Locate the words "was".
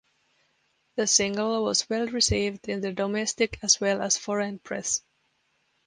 1.63-1.87